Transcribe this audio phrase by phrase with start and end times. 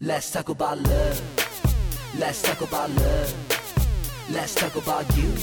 [0.00, 1.20] Let's talk about love.
[2.16, 3.34] Let's talk about love.
[4.30, 5.34] Let's talk about you.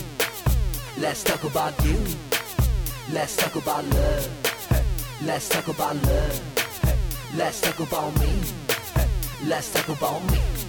[0.98, 1.98] Let's talk about you.
[3.12, 4.30] Let's talk about love.
[5.26, 6.42] Let's talk about love.
[7.36, 8.32] Let's talk about me.
[9.44, 10.65] Let's talk about me.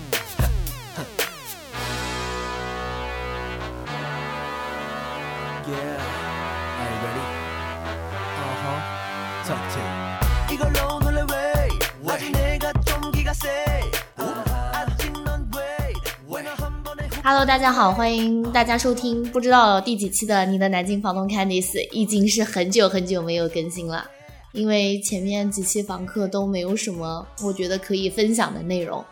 [17.28, 24.08] Hello，大家好，欢迎大家收听不知道第几期的你的南京房东 Candice，已经是很久很久没有更新了，
[24.52, 29.04] 因为前面几期房客都没有什么我觉得可以分享的内容，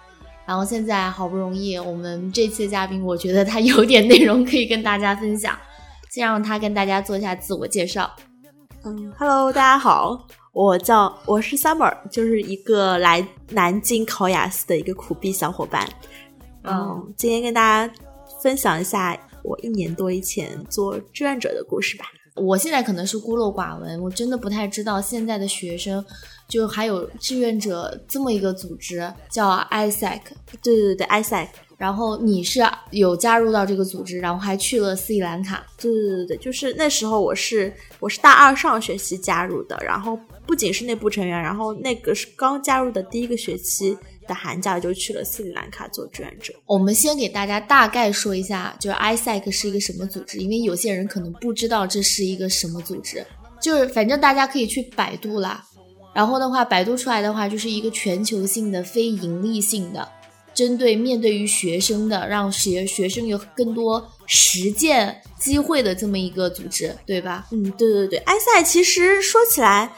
[0.47, 5.59] 然后现在好不容易我们这期嘉宾，我觉得他有点内容可以跟大家分享，
[6.09, 8.09] 先让他跟大家做一下自我介绍。
[8.85, 15.85] 嗯，Hello，大家好，我叫我是 Summer，就是一个来南京考雅思的一个苦逼小伙伴。
[16.65, 17.95] 嗯，今天跟大家
[18.43, 22.07] 分享一下我一年多以前做志愿者的故事吧。
[22.37, 26.05] 我现在可能是孤陋寡闻，我真的不太知道现在的学生
[26.49, 30.21] 就还有志愿者这么一个组织叫 ISAC
[30.61, 35.65] 对对对，ISAC 然后你是有加入到这个组织，然后还去了斯里兰卡。
[35.79, 43.97] 对对对对，就是那时候我是我是大二上学期加入的，然后不仅是内部成员，然后那个是刚加入的第一个学期
[44.27, 46.53] 的寒假就去了斯里兰卡做志愿者。
[46.67, 53.25] 我们先给大家大概说一下，就是 ISEC 是一个什么组织，因为有些人可能不知道这是一个什么组织。
[53.61, 55.65] 就是反正大家可以去百度啦，
[56.15, 60.07] 然后的话，百度出来的话就是一个全球性的、非盈利性的，
[60.53, 67.47] 针对面对于学生的，让学学生有更多实践机会的这么一个组织，对吧？
[67.53, 69.91] 嗯，对对对，埃塞其实说起来，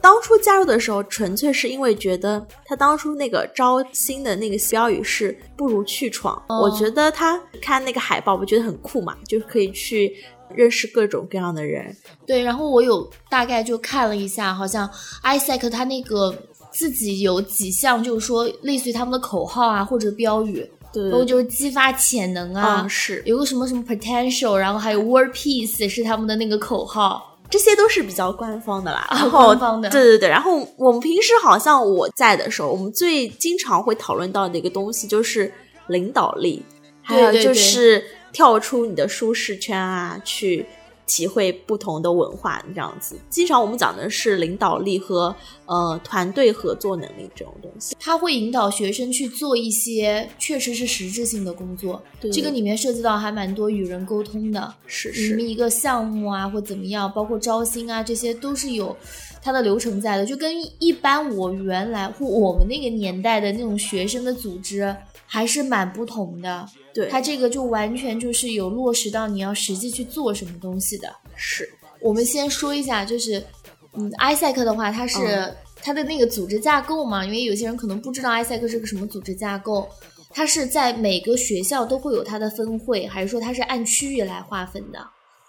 [0.00, 10.14] 当初加入的时候，纯粹是因为觉得他当初那个招新的那个标语是“不如去闯”，哦我觉得他看那个海报，我觉得很酷嘛，就可以去
[10.54, 11.94] 认识各种各样的人。
[12.26, 14.88] 对，然后我有大概就看了一下，好像
[15.24, 16.34] ISEC 他那个
[16.70, 27.24] 自己有几项，就是说类似于他们的口号啊或者标语，对然后就是激发潜能啊，嗯是有个什么什么 potential，然后还有 world peace 是他们的那个口号。
[27.50, 29.88] 这些都是比较官方的啦，啊然后官方的。
[29.90, 35.52] 对对对，然后我们平时好像我在的时候，我们最经常会讨论到的一个东西就是
[35.86, 36.62] 领导力，
[37.02, 40.66] 还有就是跳出你的舒适圈啊，去
[41.08, 43.16] 体会不同的文化这样子。
[43.28, 45.34] 经常我们讲的是领导力和
[45.66, 47.96] 呃团队合作能力这种东西。
[47.98, 58.94] 他会引导学生去做一些确实是实质性的工作，对这个里面涉及到还蛮多与人沟通的，是你们一个项目啊或怎么样，包括招新啊，这些都是有
[59.42, 64.94] 它的流程在的，就跟一般我原来或我们那个年代的那种学生的组织
[65.28, 66.66] 还是蛮不同的。
[66.92, 71.08] 对，它这个就完全就是有落实到你要实际去做什么东西的。
[71.36, 71.68] 是
[72.00, 73.44] 我们先说一下，就是
[73.92, 79.88] 嗯，ISEC 的话，它是、嗯它的那个组织架构嘛，因为有些人可能不知道 ISEC 是个什么组织架构，
[80.30, 84.98] 它是在每个学校都会有它的分会，还是说它是按区域来划分的？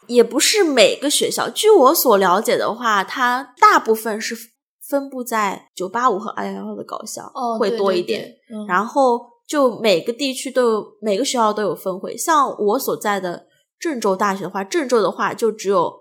[0.06, 4.38] 也不是每个学校，据我所了解的话，它大部分是
[4.88, 8.22] 分布在九八五和二幺幺的高校，哦，会多一点。
[8.22, 12.16] 对嗯、然后就每个地区都有，每个学校都有分会。
[12.16, 13.48] 像我所在的
[13.80, 15.92] 郑州大学的话，郑州的话就只有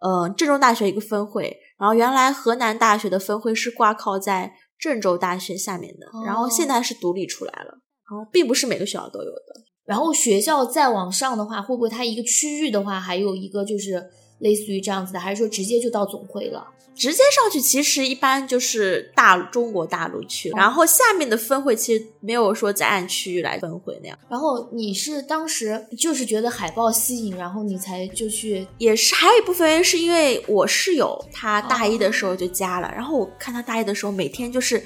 [0.00, 9.62] 呃郑州大学一个分会，然后原来河南大学的分会是挂靠在郑州大学下面的，然后现在是独立出来了，然后并不是每个学校都有的。
[9.84, 14.00] 然后学校再往上的话，会不会它一个区域的话，还有一个就是
[14.42, 16.68] 类似于这样子的，还是说直接就到总会了？
[16.94, 34.82] 直接上去其实一般就是大中国大陆区，然后下面的分会其实没有说在按区域来分会那样，然后你是当时就是觉得海报吸引，然后你才就去也是还有一部分原因是因为我室友他大一的时候就加了，然后我看他大一的时候每天就是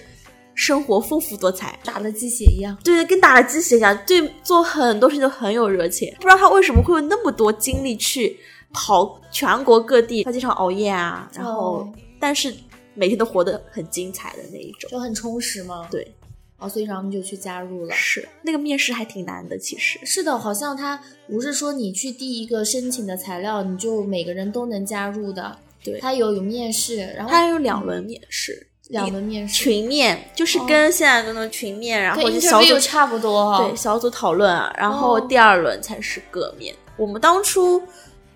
[0.55, 2.79] 生活丰富多彩，打了鸡血一样。
[2.85, 6.09] 对，跟打了鸡血一样，对做很多事情都很有热情。
[6.19, 8.39] 不知道他为什么会有那么多精力去
[8.77, 12.53] 跑全国各地，他经常熬夜啊，然后、哦但是
[12.95, 14.91] 每天都活得很精彩的那一种。
[14.91, 15.87] 就很充实嘛。
[15.91, 16.11] 对，
[16.57, 17.95] 哦，所以然后你就去加入了。
[17.95, 19.99] 是那个面试还挺难的，其实。
[20.03, 25.59] 是的，好像他不是说你去递一个申请的材料，你就每个人都能加入的。
[25.85, 36.75] 对他有有面试，然后他有两轮面试，两轮面试，群面就是跟现在的那种群面，然后小组差不多哈、对小组讨论啊，然后哦第二轮才是个面。
[36.97, 37.81] 我们当初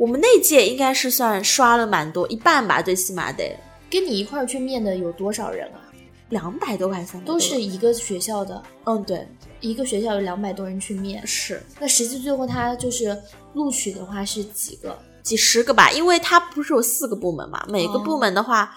[0.01, 3.55] 我们那届应该是算刷了蛮多，一半吧，最起码得。
[3.91, 5.93] 跟你一块儿去面的有多少人啊？
[6.31, 7.35] 两百多还是三百多？
[7.35, 9.29] 都是一个学校的，嗯，对，
[9.61, 11.23] 一个学校有两百多人去面。
[11.27, 13.15] 是那实际最后他就是
[13.53, 14.99] 录取的话是几个？
[15.23, 18.75] 几十个吧，因为它不是有四个部门嘛，每个哦部门的话，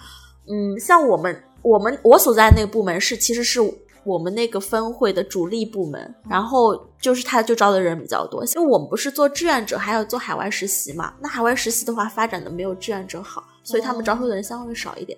[0.50, 3.62] 嗯，像我们我们我所在的那个部门是其实是
[4.06, 15.18] 我们那个分会的主力部门，然后就是他就招的人比较多，因为我们不是做志愿者，还要做海外实习嘛，那海外实习的话发展的没有志愿者好，所以他们招收的人相对少一点。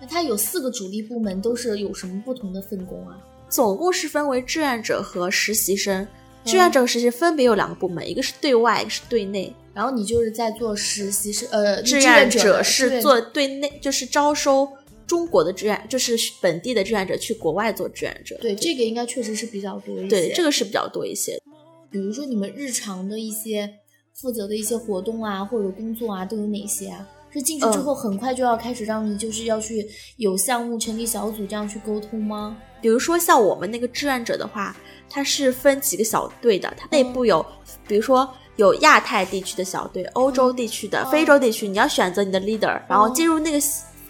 [0.00, 3.16] 那他有四个主力部门，都是有什么不同的分工啊？
[3.48, 6.06] 总共是分为志愿者和实习生，
[6.44, 9.54] 志愿者和实习分别有两个部门，一个是对外，一个是对内。
[9.74, 14.68] 然后你就是在做实习生，呃，志愿者是做对内，就是招收
[15.12, 18.34] 中国的志愿，就是本地的志愿者去国外做志愿者。
[18.40, 20.08] 对这个应该确实是比较多一些。
[20.08, 21.38] 对，这个是比较多一些。
[21.90, 23.68] 比如说你们日常的一些
[24.14, 27.06] 负责的一些活动啊，或者工作啊，都有哪些啊？
[27.30, 29.86] 是进去之后很快就要开始让你就是要去
[30.16, 32.56] 有项目成立小组这样去沟通吗？
[32.80, 34.74] 比如说像我们那个志愿者的话，
[35.10, 37.44] 它是分几个小队的，它内部有，
[37.86, 38.26] 比如说
[38.56, 43.60] 有亚太地区的小队、欧洲地区的、哦非洲地区，你要选择你的 leader，然后进入那个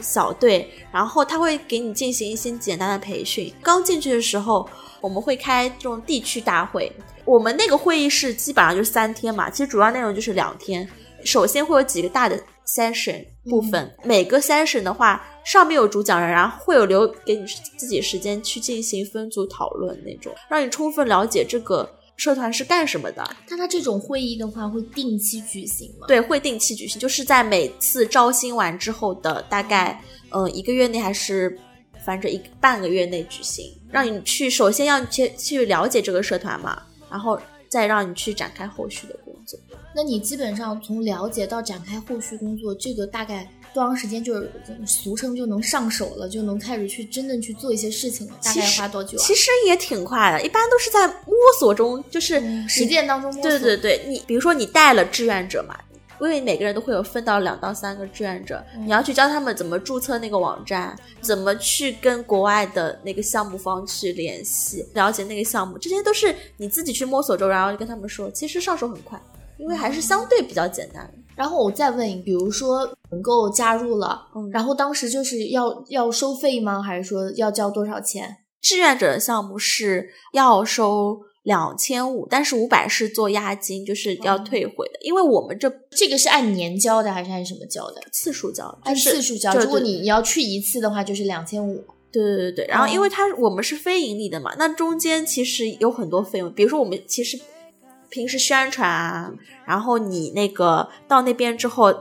[0.03, 3.53] 小小队，然后他会给你进行一些简单的培训。
[3.63, 4.69] 刚进去的时候，
[5.01, 6.93] 我们会开这种地区大会，
[7.25, 10.89] 我们那个会议室基本上就是三天嘛，其实主要内容就是两天。
[11.25, 17.45] 首先会有几个大的 session 部分，每个 session 的话上面有主讲人，然后会有留给你
[17.77, 21.89] 自己时间去进行分组讨论那种，让你充分了解这个
[22.23, 23.37] 社团是干什么的。
[23.49, 26.07] 那他这种会议的话会定期举行吗？
[26.07, 31.59] 对，会定期举行，就是在每次招新完之后的大概嗯、呃一个月内，还是
[32.05, 36.81] 反正一个半个月内举行，让你去首先要去去了解这个社团嘛，
[37.11, 37.37] 然后
[37.69, 39.59] 再让你去展开后续的工作。
[39.93, 44.51] 那你基本上从了解到展开后续工作，这个大概多长时间就是
[44.87, 48.35] 俗称就能上手了，就能开始去真正去做一些事情了？
[48.43, 49.21] 大概其实花多久啊？
[49.21, 53.51] 其实也挺快的，一般都是在摸索中，就是嗯实践当中摸索。
[53.51, 55.75] 对对对，你比如说你带了志愿者嘛，
[56.21, 69.21] 因为每个人都会有分到两到三个志愿者，嗯你要去教他们怎么注册那个网站，怎么去跟国外的那个项目方去联系，了解那个项目，这些都是你自己去摸索中，然后跟他们说，其实上手很快，
[69.57, 71.11] 因为还是相对比较简单。
[71.35, 76.83] 然后我再问你，比如说能够加入了，嗯然后当时就是要要收费吗？
[76.83, 78.37] 还是说要交多少钱？
[78.61, 88.01] 志愿者的项目是要收两千五，但是五百是做押金，就是要退回的，因为我们这这个是按年交的还是按什么交的？
[88.13, 89.53] 次数交，按就是次数交。
[89.53, 91.85] 就如果你你要去一次的话，就是两千五。
[92.13, 97.41] 对对对对，然后因哦为它我们是非盈利的嘛，那中间其实有很多费用，比如说我们其实
[98.13, 99.33] 平时宣传啊，
[99.65, 101.93] 然后你那个到那边之后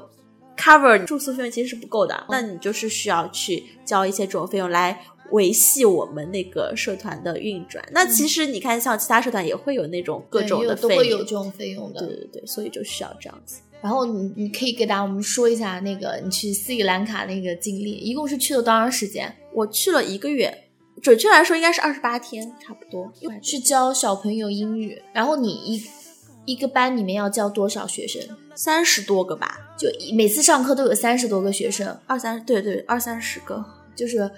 [0.57, 7.83] cover 住宿费用其实是不够的，那你就是需要去交一些这种费用来维系我们那个社团的运转。
[7.93, 12.05] 那其实你看，像其他社团也会有那种各种的都费用，会有这种费用的。
[12.05, 13.61] 对对对，所以就需要这样子。
[13.81, 19.33] 然后你你可以给大家我们说一下那个你去斯里兰卡那个经历，一共是去了多长时间？
[19.53, 20.65] 我去了一个月，
[21.01, 23.11] 准确来说应该是二十八天，差不多。
[23.41, 25.01] 去教小朋友英语。
[25.13, 25.81] 然后你一
[26.45, 28.21] 一个班里面要教多少学生？
[28.55, 33.63] 三十多个吧，就一每次上课都有三十多个学生，二三对对二三十个。
[33.95, 34.29] 就是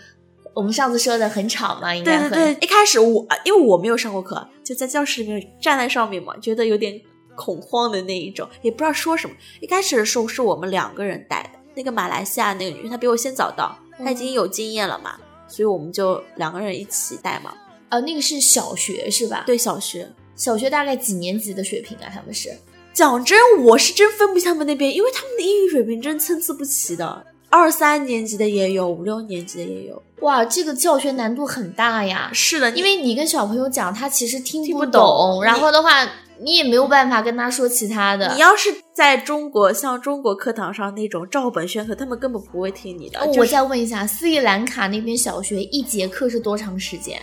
[0.54, 7.00] 我们上次说的很吵嘛，应该很对对对，一开始我因为我没有上过课，就在教室里面站在上面嘛，觉得有点
[7.36, 9.36] 恐慌的那一种，也不知道说什么。
[9.62, 15.16] 一开始的时候是我们两个人带的，那个马来西亚那个女生她比我先早到，她已经有经验了嘛，
[15.48, 17.54] 所以我们就两个人一起带嘛。
[17.90, 22.10] 呃，那个是小学是吧？，对，小学小学大概几年级的水平啊？
[22.14, 22.50] 他们是
[22.94, 30.02] 讲真，我是真分不清他们那边，因为他们的英语水平真参差不齐的，二三年级的也有，五六年级的也有。
[30.22, 32.30] 哇，这个教学难度很大呀。
[32.34, 36.08] 是的，因为你跟小朋友讲，他其实听不懂然后的话，
[36.40, 38.34] 你也没有办法跟他说其他的。
[38.34, 43.20] 你要是在中国，像中国课堂上那种照本宣科，他们根本不会听你的。
[43.20, 47.20] 哦我就是再问一下，斯里兰卡那边小学一节课是多长时间？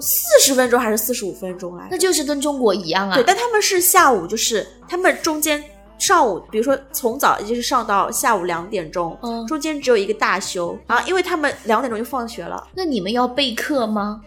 [0.00, 1.88] 四十分钟还是四十五分钟来着？
[1.90, 3.14] 那就是跟中国一样啊。
[3.14, 5.62] 对，但他们是下午，就是他们中间
[5.98, 14.20] 上午，比如说从早就是上到下午两点钟，嗯中间只有一个大休，然后因为他们两点钟就放学了，那你们要备课吗？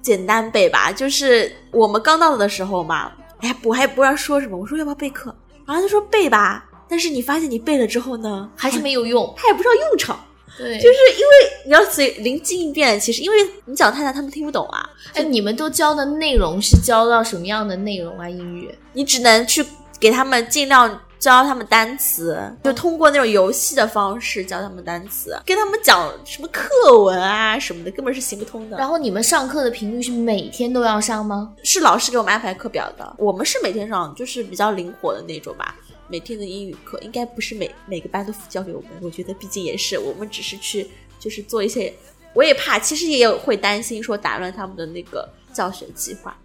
[0.00, 0.90] 简单备吧。
[0.90, 6.68] 就是我们刚到的时候嘛，哎呀，我还不知道说什么，我说要不要备课，然后他说备吧。
[6.88, 9.32] 但是你发现你备了之后呢，还是没有用？
[9.34, 10.18] 他也不知道用场，
[10.58, 11.32] 对，就是因为
[11.66, 12.98] 你要随临机应变。
[13.00, 14.88] 其实因为你讲太难，他们听不懂啊。
[15.14, 18.28] 哎，你们都教的内容是教到什么样的内容啊？
[18.28, 18.72] 英语？
[18.92, 19.64] 你只能去
[19.98, 28.76] 给他们尽量教他们单词，就通过那种游戏的方式教他们单词，跟他们讲什么课文啊什么的，根本是行不通的。
[28.76, 31.52] 然后你们上课的频率是每天都要上吗？
[31.62, 35.76] 是老师给我们安排课表的，我们是每天上，就是比较灵活的那种吧。
[36.08, 41.92] 每天的英语课应该不是每每个班都教给我们，我觉得毕竟也是我们只是去就是做一些，
[42.34, 46.36] 我也怕，其实也有会担心说打乱他们的那个教学计划。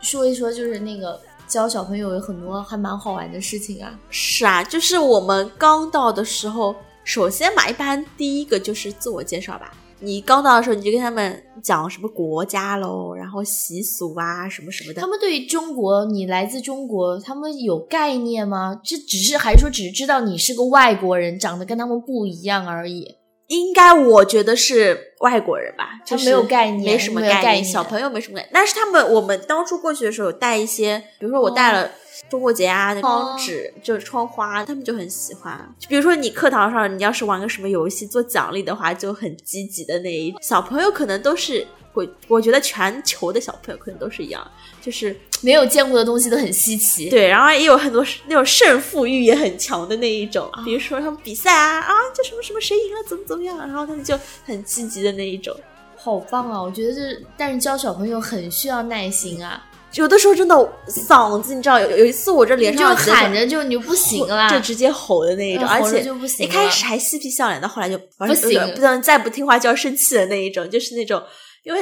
[0.00, 3.98] 说一说就是那个教小朋友有很多还蛮好玩的事情啊。
[4.10, 9.72] 是啊，就是我们刚到的时候，首先嘛，一般第一个就是自我介绍吧。
[10.02, 15.00] 你刚到的时候，你就跟他们讲什么国家喽，然后习俗啊，什么什么的。
[15.00, 18.80] 他们对于中国，你来自中国，他们有概念吗？
[18.82, 23.16] 这只是还是说只是知道你是个外国人，长得跟他们不一样而已。
[23.46, 28.50] 应该我觉得是外国人吧，他就是没有概念没什么概念小朋友没什么概念。
[28.52, 31.90] 但是他们，我们当初过去的时候有带一些，比如说我带了
[32.32, 35.70] 中国结啊、那窗纸，就是窗花，他们就很喜欢。
[35.78, 47.10] 就比如说你课堂上，你要是玩个什么游戏做奖励的话，就很积极的那一小朋友，可能都是我我觉得全球的小朋友可能都是一样，就是没有见过的东西都很稀奇。
[47.10, 55.54] 对，然后也有很多那种胜负欲也很强的那一种，比如说他们比赛啊啊，就什么什么谁赢了怎么怎么样，然后他们就很积极的那一种。
[55.98, 56.60] 好棒啊！
[56.60, 59.62] 我觉得这，但是教小朋友很需要耐心啊，
[59.94, 60.54] 有的时候真的
[60.88, 71.22] 嗓子，你知道，有有一次我这连上耳机的时候喊着就你就不行了，就直接吼的那一种，而且一开始还嬉皮笑脸，到后来就不行不能再不听话就要生气的那一种，就是那种，
[71.64, 71.80] 因为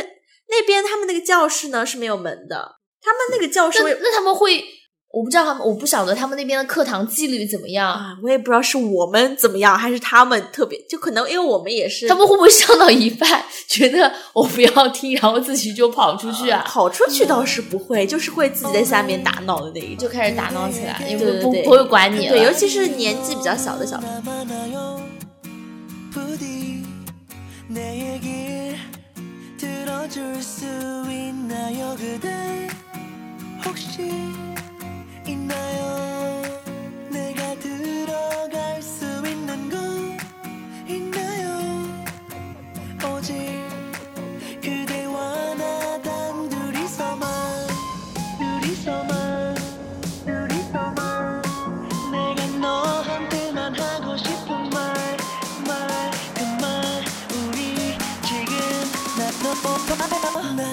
[0.49, 4.65] 那边他们那个教室呢是没有门的，他们那个教室那那他们会，
[5.13, 16.63] 我不知道他们，我不晓得他们那边的课堂纪律怎么样，啊，我也不知道是我们怎么样，还是他们特别，就可能因为我们也是他们会不会上到一半觉得我不要听，然后自己就跑出去啊？
[16.65, 19.99] 跑出去倒是不会，就是会自己在下面打闹的那一种。
[19.99, 22.33] 就开始打闹起来，也不对对对不不会管你了。
[22.33, 24.09] 对，尤其是年纪比较小的小朋
[24.73, 25.01] 友。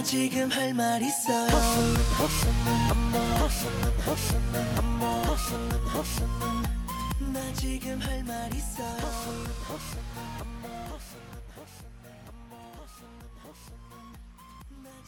[0.07, 1.49] 지금 할 말 있어요
[7.33, 8.97] 나 지금 할 말 있어요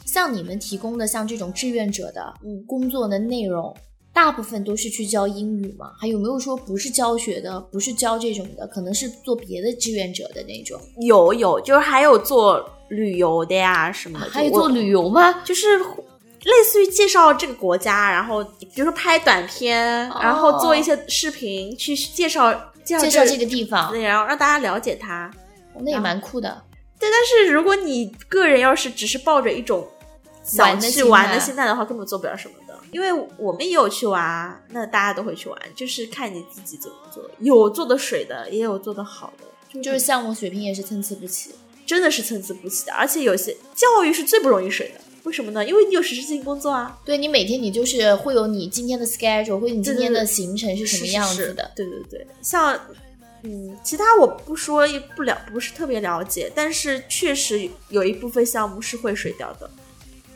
[0.05, 3.75] 像你们提供的像这种志愿者的嗯工作的内容，
[4.12, 5.92] 大部分都是去教英语嘛？
[5.98, 10.80] 还有没有说不是教学的，不是教这种的，可能是做别的志愿者的那种？
[11.00, 15.42] 有有，就是还有做旅游的呀什么还有做旅游吗？
[15.44, 22.52] 就是类似于介绍这个国家，然后比如说拍短片，然后做一些视频去介绍
[22.82, 25.30] 介绍介绍这个个地方，对，然后让大家了解它。
[25.82, 26.62] 那也蛮酷的。
[26.98, 29.86] 对，但是如果你个人要是只是抱着一种
[30.42, 32.59] 想去玩的态心态的话，根本做不了什么的。
[32.92, 37.28] 因为我们也有去玩，那大家都会去玩，就是看你自己怎么做。
[37.38, 41.50] 有做的水的，也有做的好的，就是项目水平也是参差不齐。
[41.86, 42.92] 真的是参差不齐的。
[42.92, 45.66] 而且有些教育是最不容易水的，为什么呢？
[45.66, 46.98] 因为你有实质性工作啊。
[47.04, 51.70] 对你每天你就是会有你今天的 schedule，会有你今天的行程是什么样子的。
[51.74, 52.78] 对对对，像
[53.42, 59.68] 嗯，其他我不说也不了，不是特别了解，但是确实有一部分项目是会水掉的。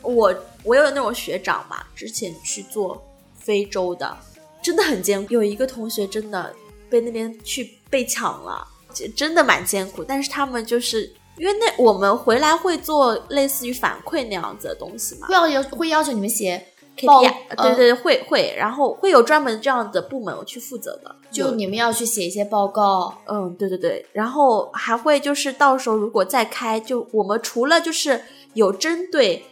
[0.05, 3.03] 我我有那种学长嘛，之前去做
[3.37, 4.17] 非洲的，
[4.61, 5.33] 真的很艰苦。
[5.33, 6.53] 有一个同学真的
[6.89, 10.03] 被那边去被抢了，就真的蛮艰苦。
[10.03, 16.65] 但是他们就是因为那我们回来会做类似于反馈那样子的东西嘛会，要要会要求你们写
[17.05, 23.13] 报 KPI，呃对对对，会会，然后会有专门这样的部门去负责的，就你们要去写一些报告。
[23.25, 28.21] 嗯，对对对，然后还会就是到时候如果再开，就我们除了就是
[28.53, 29.43] 有针对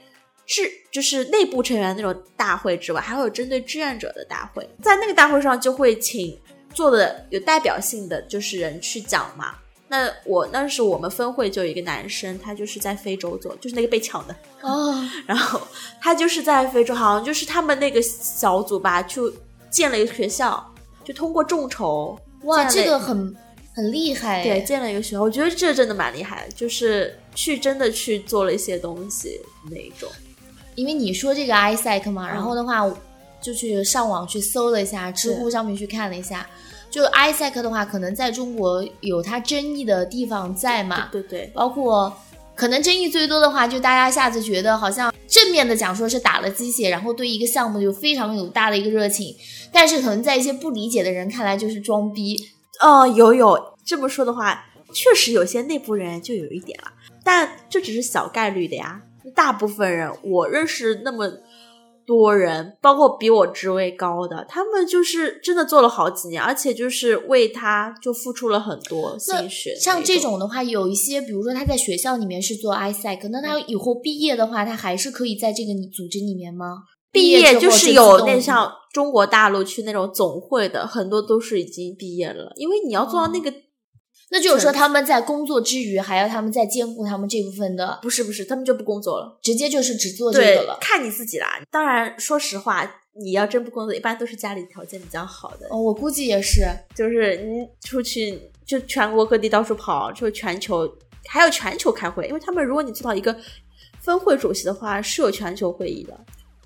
[0.46, 6.40] 志就是内部成员那种大会之外，还会有针对志愿者的大会，在那个大会上就会请
[6.74, 9.56] 做的有代表性的就是人去讲嘛。
[9.90, 15.62] 那我那时我们分会就有一个男生，他就是在非洲做，就是那个被抢的，哦， 然后
[16.02, 19.32] 他就是在非洲，好像就是他们那个小组吧，就
[19.70, 20.74] 建了一个学校，
[21.04, 23.36] 就通过众筹，哇，这个很
[23.76, 24.60] 很厉害对，哎。
[24.62, 30.10] 建了一个学校，我觉得这真的蛮厉害的，就是去真的去做了一些东西那一种。
[30.76, 32.82] 因为你说这个 ISEC 嘛，然后的话，
[33.42, 36.48] 就去上网去搜了一下，知乎上面去看了一下。
[36.90, 42.16] 就 ISEC 的话，可能在中国有它争议的地方在嘛，对对，包括
[42.56, 49.36] 可能争议最多的话，就大家下次觉得好像正面的讲说是打了鸡血，然后对一个项目就非常有大的一个热情，
[49.72, 52.38] 但是可能在一些不理解的人看来就是装逼。
[52.80, 56.92] 哦，有有这么说的话，确实有些内部人就有一点了，
[57.24, 59.02] 但这只是小概率的呀。
[59.36, 61.30] 大部分人我认识那么
[62.06, 69.74] 多人，包括比我职位高的，他们就是真的做了好几年，而且就是为他就付出了很多心血。
[69.76, 76.84] 像这种种的话，有一些，比如说他在学校里面是做 ISEC，那他以后毕业的话，他还是可以在这个组织里面吗？
[77.12, 83.54] 毕业就是有那像中国大陆去那种总会的，很多都是已经毕业了，因为你要做到那个。
[84.34, 89.38] 那就是说他们在工作之余，还要他们在兼顾他们这部分的，不是不是，他们就不工作了。
[89.44, 90.78] 直接就是只做这个了，。
[90.82, 91.62] 看你自己啦。
[91.70, 96.64] 当然，说实话，你要真不工作，一般都是家里条件比较好的，哦，我估计也是。
[96.96, 100.92] 就是你出去就全国各地到处跑，就全球
[101.28, 103.38] 还有全球开会，因为他们如果你做到一个
[104.02, 106.20] 分会主席的话，是有全球会议的。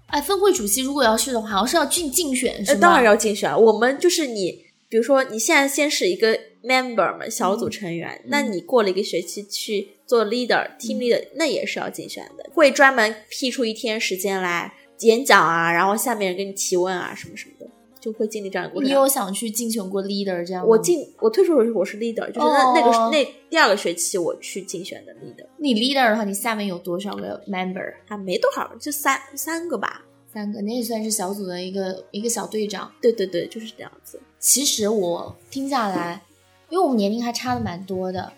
[0.07, 2.81] 哎，分会主席如果要去的话，好像是要竞竞选是呃，吗？
[2.81, 3.61] 当然要竞选。
[3.61, 17.67] 我们就是你，比如说你现在先是一个 member 嘛，小组成员，那你过了一个学期去做 leader、team leader，那也是要竞选的，会专门辟出一天时间来演讲啊，然后下面人给你提问啊，什么什么的，
[17.99, 18.89] 就会经历这样的过程。
[18.89, 20.69] 你有想去竞选过 leader 这样吗？
[20.69, 27.93] 我进我退出的时候我是 leader，就是那、那个哦那第二个学期我去竞选的 leader，你 leader 的话，你下面有多少个 member？
[28.07, 30.03] 啊没多少，就三三个吧。
[30.33, 32.91] 三个，你也算是小组的一个一个小队长。
[33.01, 34.21] 对对对，就是这样子。
[34.37, 36.21] 其实我听下来，
[36.69, 38.31] 因为我们年龄还差的蛮多的，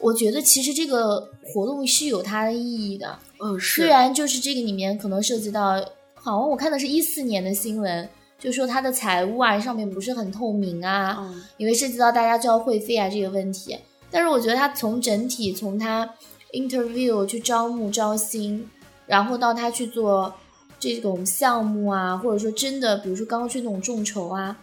[0.00, 3.18] 我觉得其实这个活动是有它的意义的。
[3.40, 5.74] 嗯，是虽然就是这个里面可能涉及到，
[6.14, 13.76] 好像我看的是一四年的新闻，就说它的财务啊上面不是很透明啊，嗯因为涉及到大家交会费啊这个问题。
[14.10, 16.08] 但是我觉得他从整体从他
[16.52, 18.70] interview 去招募招新，
[19.06, 20.32] 然后到他去做
[20.78, 24.56] 这种项目啊，或者说真的，比如说刚刚去那种众筹啊，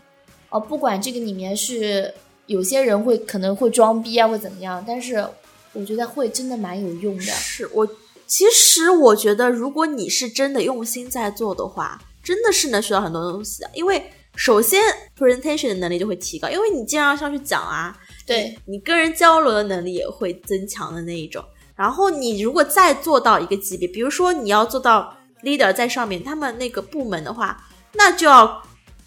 [0.49, 2.13] 哦，不管这个里面是
[2.51, 5.25] 有些人会可能会装逼啊，或怎么样，但是
[5.71, 7.23] 我觉得会真的蛮有用的。
[7.23, 7.87] 是我
[8.27, 13.69] 其实我觉得，如果你是真的用心在做的话，真的是能学到很多东西的。
[13.73, 14.03] 因为
[14.35, 14.81] 首先
[15.17, 21.43] presentation 的能力就会提高，因为你经常上去讲啊，对，你跟人交流的能力也会增强的那一种。
[21.75, 28.61] 然后你如果再做到一个级别，比如说你要做到 leader 在上面，他们那个部门的话，那就要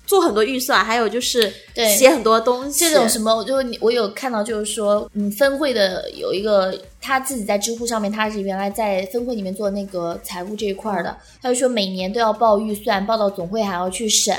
[0.07, 2.81] 做很多预算，还有就是对写很多东西。
[2.81, 14.37] 这种什么，我就我有看到，就是说，嗯，分会的有一个他自己在知乎上面，他是原来在分会里面做那个财务这一块儿的，他就说每年都要报预算，报到总会还要去审，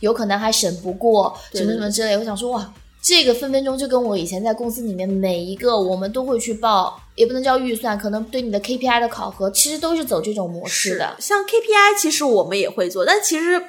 [0.00, 2.16] 有可能还审不过，什么什么之类。
[2.16, 11.16] 我想说，哇，这个分分钟就跟我以前在公司里面每一个我们都会去报，也不能叫预算，可能对你的 KPI 的考核，其实都是走这种模式的。
[11.18, 13.60] 像 KPI，其实我们也会做，但其实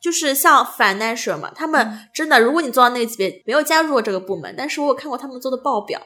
[0.00, 6.00] 就是像 financial 嘛，他嗯们真的，如果你做到那个级别，没有加入过这个部门，但是我有看过他们做的报表，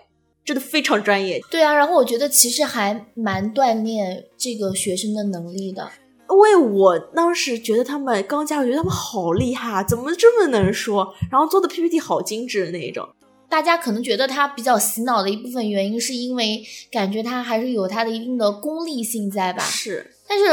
[0.45, 1.41] 真的非常专业。
[1.51, 5.89] 对啊，然后我觉得其实还蛮锻炼这个学生的能力的。
[6.31, 11.15] 因为我当时觉得他们刚加入，觉得他们好厉害啊，怎么这么能说？
[11.31, 13.09] 然后做的 PPT 好精致的那一种。
[13.49, 19.63] 大家可能觉得他比较洗脑的一部分原因，是因为感觉他还是有他的一定的功利性在吧？
[19.63, 20.45] 是，但是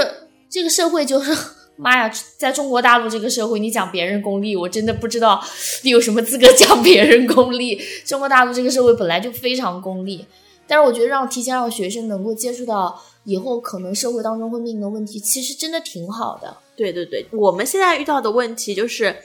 [0.50, 1.34] 这个社会就是，
[1.82, 5.44] 妈呀，在中国大陆这个社会，你讲别人功利，我真的不知道
[5.82, 7.82] 你有什么资格讲别人功利。
[8.06, 10.24] 中国大陆这个社会本来就非常功利，
[10.68, 16.56] 但是我觉得让提前让学生能够接触到以后可能社会当中会面临的问题，其实真的挺好的。
[16.76, 19.16] 对对对，我们现在遇到的问题就是，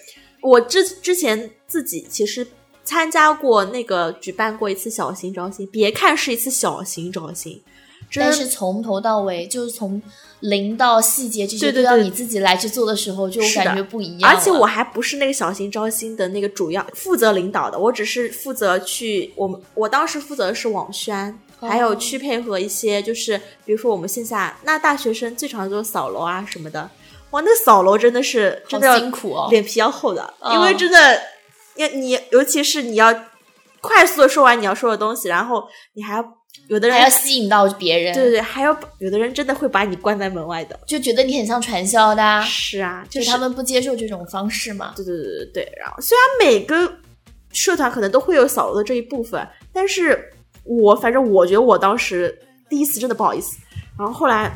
[0.40, 2.46] 我之之前自己其实
[2.84, 7.60] 参加过那个举办过一次小型招新，别看是一次小型招新，
[8.14, 10.00] 但是从头到尾，就是从
[10.40, 14.30] 零到细节这些对对对都要你自己来去做的时候，就感觉不一样。
[14.30, 26.88] 而且我还不是那个小型招新的那个主要负责领导的，我只是负责去我们我当时负责的是网宣，哦还有去配合一些就是比如说我们线下那大学生最常做扫楼啊什么的，
[27.30, 29.48] 哇，那个扫楼真的是真的要辛苦哦。
[29.50, 31.20] 脸皮要厚的，嗯因为真的
[31.76, 33.12] 要你尤其是你要
[33.80, 35.64] 快速的说完你要说的东西，然后
[35.94, 36.24] 你还要
[36.68, 40.78] 有的人还要吸引到别人，对对对，还要有的人真的会把你关在门外的。
[40.86, 44.92] 就觉得你很像传销的、啊，是啊，就是他们不接受这种方式嘛。
[44.96, 45.72] 对对对对对。
[45.78, 46.92] 然后虽然每个
[47.52, 50.30] 社团可能都会有扫楼的这一部分，但是
[50.64, 52.36] 我反正我觉得我当时
[52.68, 53.56] 第一次真的不好意思，
[53.98, 54.52] 然后后来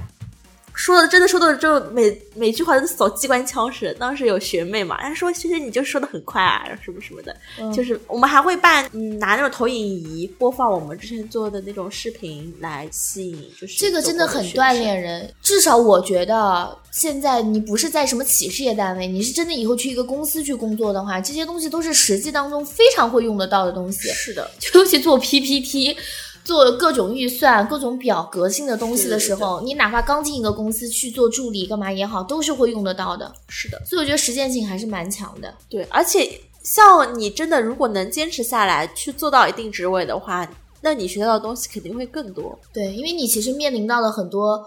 [0.81, 3.95] 说的真的说的就每每句话都扫机关枪似的。
[3.95, 7.37] 当时有学妹嘛，她说：“学姐你就说的很快啊，什么什么的。
[7.59, 14.43] 嗯就是我们还会办，嗯，拿那种投影仪播放我们之前做的那种视频来吸引，就是这个真的很。
[14.53, 15.31] 锻炼人。
[15.43, 24.09] 至少我觉得，现在你不是在什么企事业单位，你是真的以后去一个公司去工作的话，这些东西都是实际当中非常会用得到的东西。
[24.09, 25.95] 是的，尤其做 PPT。
[26.45, 33.33] 做各种预算、各种表格性的东西的时候，你哪怕刚进一个公司去做助理干嘛也好，都是会用得到的。
[33.49, 35.55] 是的，所以我觉得实践性还是蛮强的。
[35.69, 40.49] 对，而且像你真的如果能坚持下来，去做到一定职位的话，
[40.81, 42.59] 那你学到的东西肯定会更多。
[42.73, 44.63] 对，因为你其实面临到了很多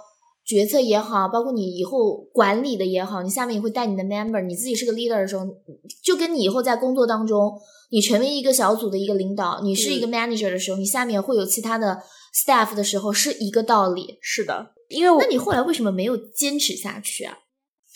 [0.46, 5.46] 决策也好，包括你以后管理的也好，你下面也会带你的 member，你自己是个 leader 的时候，
[6.04, 7.58] 就跟你以后在工作当中，
[7.92, 12.02] 你成为一个小组的一个领导，你是一个 manager 的时候，你下面会有其他的
[12.36, 14.18] staff 的时候，是一个道理。
[14.22, 17.40] 是的，因为我那你后来为什么没有坚持下去啊？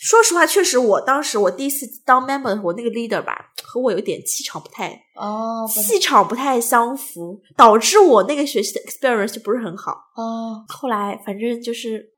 [0.00, 9.90] 说实话，确实我当时我第一次当 member 我那个 leader 吧，和我有点气场不太哦气场不太相符，导致我那个学习的 experience 就不是很好。
[10.14, 12.10] 哦，后来反正就是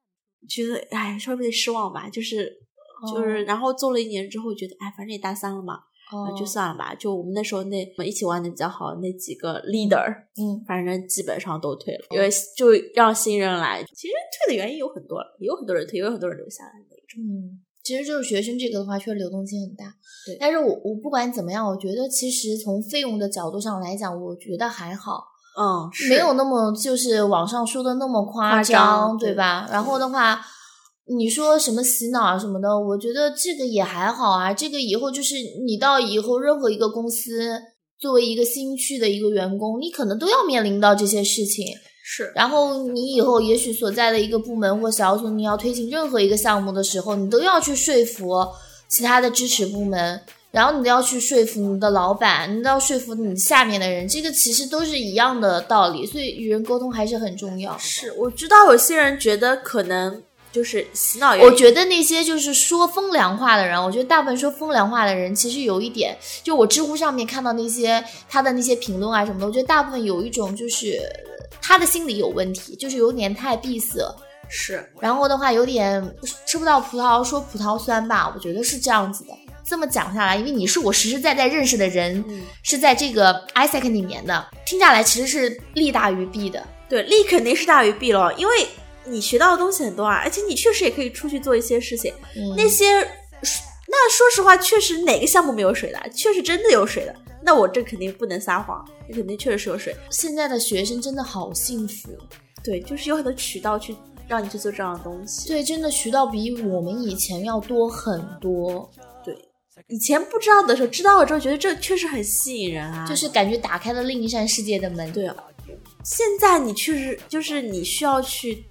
[0.48, 2.50] 觉得，哎，稍微有点失望吧，就是
[3.12, 5.74] 就是，然后做了一年之后，觉得，哎，反正也大三了嘛，
[6.12, 6.94] 哦就算了吧。
[6.94, 10.05] 就我们那时候那一起玩的比较好那几个 leader，
[10.37, 13.83] 嗯，反正基本上都退了，因为就让新人来。
[13.94, 14.12] 其实
[14.46, 17.22] 退的原因有很多，也有很多人退，也有很多人留下来那种。
[17.22, 19.87] 嗯，其实就是学生这个的话，确实流动性很大。
[20.26, 25.24] 对但是我我不管怎么样，我觉得其实从费用的角度上来讲，我觉得还好。
[25.61, 29.68] 嗯，没有那么就是网上说的那么夸夸张对对吧？
[29.70, 30.40] 然后的话，
[31.07, 34.55] 你说什么洗脑啊什么的，我觉得这个也还好啊。
[34.55, 35.35] 这个以后就是
[35.66, 37.61] 你到以后任何一个公司，
[37.99, 41.66] 作为一个新去的一个员工，你可能都要面临到这些事情。
[42.03, 48.35] 是然后你以后也许所在的一个部门或小组，你要推行任何一个项目的时候，你都要去说服
[48.88, 50.20] 其他的支持部门，
[50.51, 57.79] 然后你都要去说服你的老板，你都要说服你下面的人，这个其实都是一样的道理，所以与人沟通还是很重要。
[57.79, 71.01] 是，我知道有些人觉得可能就是洗脑，我觉得那些就是说风凉话的人，我觉得大部分说风凉话的人，其实有一点，就我知乎上面看到那些他的那些评论啊什么的，我觉得大部分有一种就是
[71.63, 74.01] 他的心理有问题，就是有点太闭塞。
[74.53, 76.13] 是然后的话有点
[76.45, 79.31] 吃不到葡萄说葡萄酸吧，我觉得是这样子的。
[79.71, 86.67] 这么讲下来，因为你是我实实在在认识的人，嗯是在这个 ISEC 里面的，听下来其实是利大于弊的。
[86.89, 88.53] 对利肯定是大于弊了，因为
[89.05, 92.13] 你学到的东西很多啊，而且你确实也可以出去做一些事情。
[92.35, 92.99] 嗯那些
[93.87, 97.15] 那说实话，确实哪个项目没有水的，确实真的有水的。
[97.41, 99.95] 那我这肯定不能撒谎，这肯定确实是有水。
[100.11, 102.09] 现在的学生真的好幸福，
[102.65, 103.95] 对，就是有很多渠道去
[104.27, 105.49] 让你去做这样的东西。
[105.49, 109.05] 对，真的渠道比我们以前要多很多，对，
[109.88, 113.07] 以前不知道的时候，知道了之后觉得这确实很吸引人啊。
[113.07, 115.12] 就是感觉打开了另一扇世界的门。
[115.12, 115.37] 对啊，
[116.05, 118.64] 现在你确实就是你需要去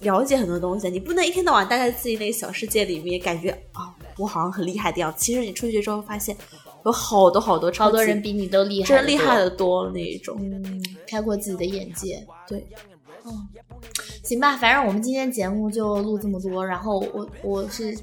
[0.00, 5.18] 了解很多东西，你不能一天到晚待在自己那个小世界里面，感觉啊、我好像很厉害的样子。
[5.20, 6.36] 其实你出去之后发现，
[6.84, 10.36] 有好多好多超好多人比你都厉害，真厉害的，多那一种。
[10.40, 12.24] 嗯，开阔自己的眼界。
[12.48, 12.66] 对，
[13.24, 13.48] 嗯
[14.24, 16.64] 行吧，反正我们今天节目就录这么多。
[16.64, 17.96] 然后我我是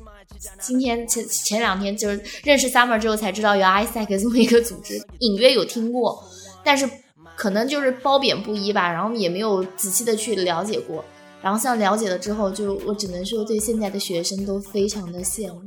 [0.62, 6.23] 今天前前两天就是认识 Summer 之后才知道有 ISEC 这么一个组织，隐约有听过，
[6.63, 6.89] 但是
[7.36, 11.04] 可能就是褒贬不一吧，然后也没有仔细的去了解过。
[11.41, 15.62] 然后像了解了之后，就我只能说对现在的学生都非常的羡慕，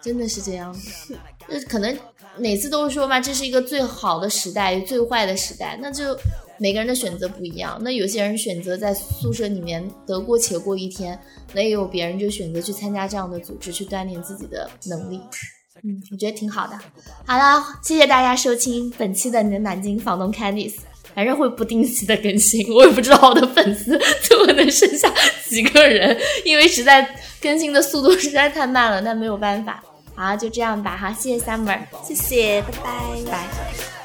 [0.00, 1.16] 真的是这样子。
[1.48, 1.96] 就可能
[2.36, 6.16] 每次都说嘛，这是一个最好的时代，最坏的时代，那就
[6.58, 7.78] 每个人的选择不一样。
[7.82, 11.18] 那有些人选择在宿舍里面得过且过一天，
[11.52, 15.20] 那也有别人就选择去参加这样的组织，去锻炼自己的能力。
[15.84, 16.78] 嗯，我觉得挺好的。
[17.26, 20.76] 好了，谢谢大家收听本期的你的南京房东 Candice。
[21.14, 25.12] 反正会不定期的更新，我也不知道我的粉丝最后能剩下
[25.46, 27.06] 几个人，因为实在
[27.38, 29.84] 更新的速度实在太慢了，但没有办法。
[30.14, 34.01] 好，就这样吧，好，谢谢 Summer，谢谢，拜拜，拜。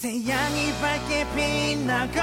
[0.00, 2.14] 태양이 밝게 빛나고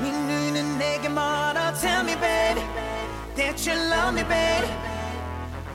[0.00, 2.62] 네 눈은 내게 멀어 Tell me baby
[3.36, 4.70] that you love me baby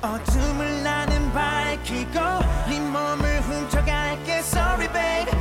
[0.02, 2.20] 어둠을 나는 밝히고
[2.70, 5.34] 네 몸을 훔쳐갈게 Sorry baby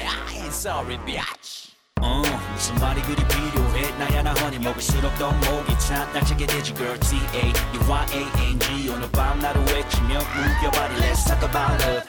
[0.00, 1.68] I ain't sorry bitch
[2.00, 6.96] 어, 무슨 말이 그리 필요해 나야 나 허니 먹을수록 더 목이 차날 찾게 되지 girl
[7.00, 12.06] T-A-U-Y-A-N-G 오늘 밤 나를 외치며 Move your body let's talk about love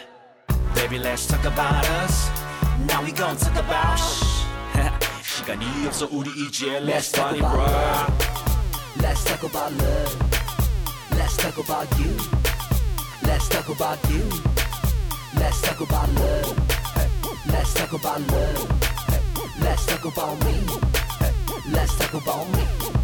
[0.76, 2.30] Baby let's talk about us
[2.88, 4.40] Now we gon' talk about shh.
[5.24, 8.40] She 시간이 없어 우리 이제 Let's Let's talk party about bro love.
[9.02, 10.30] Let's talk about love.
[11.18, 12.18] Let's talk about you.
[13.24, 14.24] Let's talk about you.
[15.36, 16.58] Let's talk about love.
[16.96, 17.10] Hey,
[17.52, 18.68] Let's talk about love.
[19.08, 19.22] Hey,
[19.62, 20.56] Let's talk about me.
[21.20, 21.34] Hey,
[21.72, 23.03] Let's talk about me.